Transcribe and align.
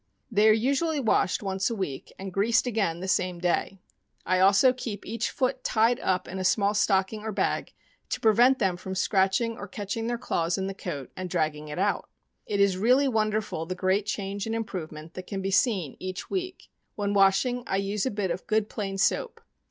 They 0.31 0.49
are 0.49 0.51
usually 0.51 0.99
washed 0.99 1.43
once 1.43 1.69
a 1.69 1.75
week, 1.75 2.11
and 2.17 2.33
greased 2.33 2.65
again 2.65 3.01
the 3.01 3.07
same 3.07 3.37
day. 3.37 3.77
I 4.25 4.39
also 4.39 4.73
keep 4.73 5.05
each 5.05 5.29
foot 5.29 5.63
tied 5.63 5.99
up 5.99 6.27
in 6.27 6.39
a 6.39 6.43
small 6.43 6.73
stocking 6.73 7.21
or 7.21 7.31
bag, 7.31 7.71
to 8.09 8.19
prevent 8.19 8.57
them 8.57 8.77
scratch 8.95 9.39
ing 9.41 9.59
or 9.59 9.67
catching 9.67 10.07
their 10.07 10.17
claws 10.17 10.57
in 10.57 10.65
the 10.65 10.73
coat 10.73 11.11
and 11.15 11.29
dragging 11.29 11.67
it 11.67 11.77
out. 11.77 12.09
It 12.47 12.59
is 12.59 12.77
really 12.79 13.07
won 13.07 13.29
derful 13.29 13.67
the 13.67 13.75
great 13.75 14.07
change 14.07 14.47
and 14.47 14.55
improvement 14.55 15.13
that 15.13 15.27
can 15.27 15.39
be 15.43 15.51
seen 15.51 15.97
each 15.99 16.31
week. 16.31 16.69
When 16.95 17.13
washing, 17.13 17.63
I 17.67 17.75
use 17.77 18.03
a 18.03 18.09
bit 18.09 18.31
of 18.31 18.47
good 18.47 18.69
plain 18.69 18.97
soap. 18.97 19.39